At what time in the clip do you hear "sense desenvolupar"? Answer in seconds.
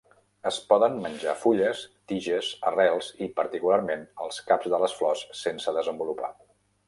5.45-6.33